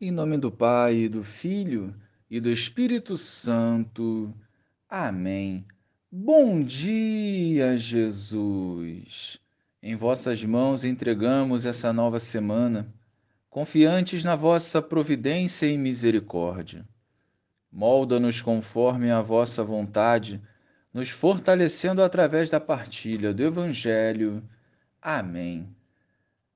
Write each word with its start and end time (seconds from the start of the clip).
Em 0.00 0.10
nome 0.10 0.36
do 0.36 0.50
Pai, 0.50 1.08
do 1.08 1.22
Filho 1.22 1.94
e 2.28 2.40
do 2.40 2.50
Espírito 2.50 3.16
Santo. 3.16 4.34
Amém. 4.88 5.64
Bom 6.10 6.60
dia, 6.64 7.76
Jesus. 7.76 9.38
Em 9.80 9.94
vossas 9.94 10.42
mãos 10.44 10.82
entregamos 10.82 11.64
essa 11.64 11.92
nova 11.92 12.18
semana, 12.18 12.92
confiantes 13.48 14.24
na 14.24 14.34
vossa 14.34 14.82
providência 14.82 15.66
e 15.66 15.78
misericórdia. 15.78 16.84
Molda-nos 17.70 18.42
conforme 18.42 19.12
a 19.12 19.22
vossa 19.22 19.62
vontade, 19.62 20.42
nos 20.92 21.08
fortalecendo 21.08 22.02
através 22.02 22.50
da 22.50 22.58
partilha 22.58 23.32
do 23.32 23.44
Evangelho. 23.44 24.42
Amém. 25.00 25.68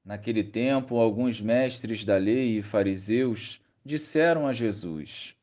Naquele 0.09 0.43
tempo, 0.43 0.97
alguns 0.97 1.39
mestres 1.39 2.03
da 2.03 2.17
lei 2.17 2.57
e 2.57 2.63
fariseus 2.63 3.61
disseram 3.85 4.47
a 4.47 4.55
Jesus: 4.55 5.37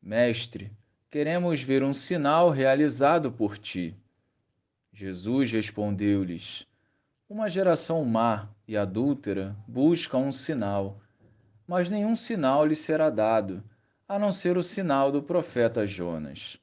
Mestre, 0.00 0.70
queremos 1.10 1.60
ver 1.60 1.82
um 1.82 1.92
sinal 1.92 2.48
realizado 2.48 3.32
por 3.32 3.58
ti. 3.58 3.92
Jesus 4.92 5.50
respondeu-lhes: 5.50 6.64
Uma 7.28 7.50
geração 7.50 8.04
má 8.04 8.48
e 8.68 8.76
adúltera 8.76 9.56
busca 9.66 10.16
um 10.16 10.30
sinal, 10.30 11.00
mas 11.66 11.90
nenhum 11.90 12.14
sinal 12.14 12.64
lhe 12.64 12.76
será 12.76 13.10
dado, 13.10 13.64
a 14.06 14.16
não 14.16 14.30
ser 14.30 14.56
o 14.56 14.62
sinal 14.62 15.10
do 15.10 15.24
profeta 15.24 15.84
Jonas. 15.88 16.56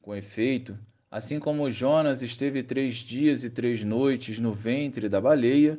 Com 0.00 0.16
efeito, 0.16 0.78
assim 1.10 1.38
como 1.38 1.70
Jonas 1.70 2.22
esteve 2.22 2.62
três 2.62 2.94
dias 2.94 3.44
e 3.44 3.50
três 3.50 3.84
noites 3.84 4.38
no 4.38 4.54
ventre 4.54 5.10
da 5.10 5.20
baleia, 5.20 5.78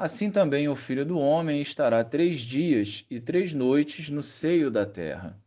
assim 0.00 0.30
também 0.30 0.66
o 0.66 0.74
filho 0.74 1.04
do 1.04 1.18
homem 1.18 1.60
estará 1.60 2.02
três 2.02 2.40
dias 2.40 3.04
e 3.10 3.20
três 3.20 3.52
noites 3.52 4.08
no 4.08 4.22
seio 4.22 4.70
da 4.70 4.86
terra. 4.86 5.38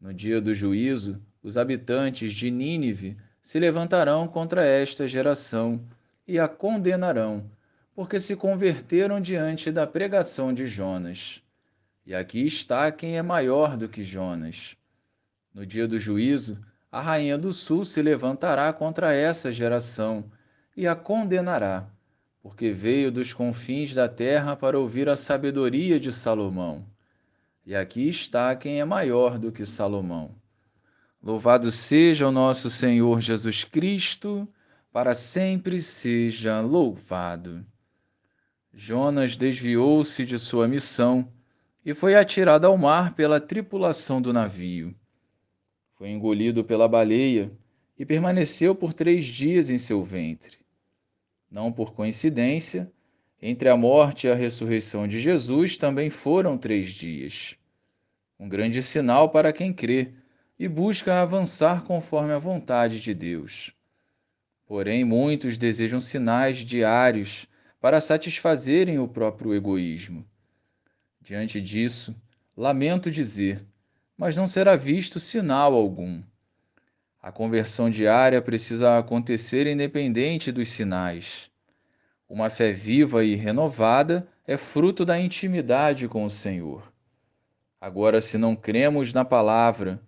No 0.00 0.14
dia 0.14 0.40
do 0.40 0.54
juízo, 0.54 1.20
os 1.42 1.58
habitantes 1.58 2.32
de 2.32 2.50
Nínive 2.50 3.18
se 3.42 3.58
levantarão 3.58 4.26
contra 4.26 4.64
esta 4.64 5.06
geração 5.06 5.78
e 6.26 6.38
a 6.38 6.48
condenarão, 6.48 7.50
porque 7.94 8.18
se 8.18 8.34
converteram 8.34 9.20
diante 9.20 9.70
da 9.70 9.86
pregação 9.86 10.54
de 10.54 10.64
Jonas. 10.64 11.42
E 12.06 12.14
aqui 12.14 12.46
está 12.46 12.90
quem 12.90 13.18
é 13.18 13.22
maior 13.22 13.76
do 13.76 13.90
que 13.90 14.02
Jonas. 14.02 14.74
No 15.52 15.66
dia 15.66 15.86
do 15.86 15.98
juízo, 15.98 16.58
a 16.90 17.02
rainha 17.02 17.36
do 17.36 17.52
sul 17.52 17.84
se 17.84 18.00
levantará 18.00 18.72
contra 18.72 19.12
essa 19.12 19.52
geração 19.52 20.24
e 20.74 20.88
a 20.88 20.96
condenará 20.96 21.86
porque 22.42 22.72
veio 22.72 23.12
dos 23.12 23.32
confins 23.32 23.92
da 23.92 24.08
terra 24.08 24.56
para 24.56 24.78
ouvir 24.78 25.08
a 25.08 25.16
sabedoria 25.16 26.00
de 26.00 26.12
Salomão. 26.12 26.86
E 27.66 27.74
aqui 27.74 28.08
está 28.08 28.56
quem 28.56 28.80
é 28.80 28.84
maior 28.84 29.38
do 29.38 29.52
que 29.52 29.66
Salomão. 29.66 30.34
Louvado 31.22 31.70
seja 31.70 32.26
o 32.26 32.32
nosso 32.32 32.70
Senhor 32.70 33.20
Jesus 33.20 33.64
Cristo, 33.64 34.48
para 34.90 35.14
sempre 35.14 35.82
seja 35.82 36.60
louvado. 36.60 37.64
Jonas 38.72 39.36
desviou-se 39.36 40.24
de 40.24 40.38
sua 40.38 40.66
missão 40.66 41.30
e 41.84 41.92
foi 41.92 42.14
atirado 42.14 42.66
ao 42.66 42.76
mar 42.78 43.14
pela 43.14 43.40
tripulação 43.40 44.22
do 44.22 44.32
navio. 44.32 44.94
Foi 45.94 46.08
engolido 46.08 46.64
pela 46.64 46.88
baleia 46.88 47.52
e 47.98 48.06
permaneceu 48.06 48.74
por 48.74 48.94
três 48.94 49.26
dias 49.26 49.68
em 49.68 49.76
seu 49.76 50.02
ventre. 50.02 50.58
Não 51.50 51.72
por 51.72 51.92
coincidência, 51.92 52.90
entre 53.42 53.68
a 53.68 53.76
morte 53.76 54.26
e 54.26 54.30
a 54.30 54.34
ressurreição 54.34 55.08
de 55.08 55.18
Jesus 55.18 55.76
também 55.76 56.08
foram 56.08 56.56
três 56.56 56.90
dias. 56.90 57.56
Um 58.38 58.48
grande 58.48 58.82
sinal 58.82 59.30
para 59.30 59.52
quem 59.52 59.72
crê 59.72 60.12
e 60.58 60.68
busca 60.68 61.20
avançar 61.20 61.82
conforme 61.84 62.32
a 62.32 62.38
vontade 62.38 63.00
de 63.00 63.12
Deus. 63.14 63.72
Porém, 64.66 65.04
muitos 65.04 65.56
desejam 65.58 66.00
sinais 66.00 66.58
diários 66.58 67.48
para 67.80 68.00
satisfazerem 68.00 68.98
o 68.98 69.08
próprio 69.08 69.54
egoísmo. 69.54 70.24
Diante 71.20 71.60
disso, 71.60 72.14
lamento 72.56 73.10
dizer, 73.10 73.66
mas 74.16 74.36
não 74.36 74.46
será 74.46 74.76
visto 74.76 75.18
sinal 75.18 75.74
algum. 75.74 76.22
A 77.22 77.32
conversão 77.32 77.90
diária 77.90 78.40
precisa 78.40 78.98
acontecer 78.98 79.66
independente 79.66 80.52
dos 80.52 80.68
sinais. 80.70 81.49
Uma 82.30 82.48
fé 82.48 82.72
viva 82.72 83.24
e 83.24 83.34
renovada 83.34 84.24
é 84.46 84.56
fruto 84.56 85.04
da 85.04 85.18
intimidade 85.18 86.06
com 86.06 86.24
o 86.24 86.30
Senhor. 86.30 86.92
Agora, 87.80 88.20
se 88.20 88.38
não 88.38 88.54
cremos 88.54 89.12
na 89.12 89.24
palavra, 89.24 90.00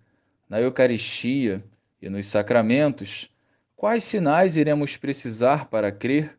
na 0.48 0.60
Eucaristia 0.60 1.64
e 2.00 2.08
nos 2.08 2.28
sacramentos, 2.28 3.28
quais 3.74 4.04
sinais 4.04 4.56
iremos 4.56 4.96
precisar 4.96 5.66
para 5.66 5.90
crer? 5.90 6.38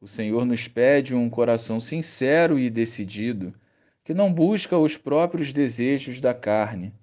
O 0.00 0.06
Senhor 0.06 0.44
nos 0.44 0.68
pede 0.68 1.16
um 1.16 1.28
coração 1.28 1.80
sincero 1.80 2.56
e 2.56 2.70
decidido, 2.70 3.52
que 4.04 4.14
não 4.14 4.32
busca 4.32 4.78
os 4.78 4.96
próprios 4.96 5.52
desejos 5.52 6.20
da 6.20 6.32
carne, 6.32 6.94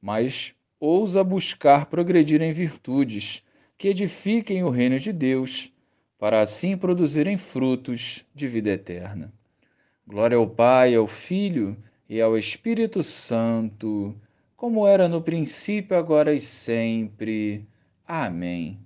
mas 0.00 0.54
ousa 0.78 1.24
buscar 1.24 1.86
progredir 1.86 2.40
em 2.40 2.52
virtudes 2.52 3.42
que 3.76 3.88
edifiquem 3.88 4.62
o 4.62 4.70
reino 4.70 5.00
de 5.00 5.12
Deus, 5.12 5.72
para 6.20 6.42
assim 6.42 6.76
produzirem 6.76 7.38
frutos 7.38 8.26
de 8.34 8.46
vida 8.46 8.68
eterna. 8.68 9.32
Glória 10.06 10.36
ao 10.36 10.46
Pai, 10.46 10.94
ao 10.94 11.06
Filho 11.06 11.82
e 12.06 12.20
ao 12.20 12.36
Espírito 12.36 13.02
Santo, 13.02 14.14
como 14.54 14.86
era 14.86 15.08
no 15.08 15.22
princípio, 15.22 15.96
agora 15.96 16.34
e 16.34 16.40
sempre. 16.40 17.66
Amém. 18.06 18.78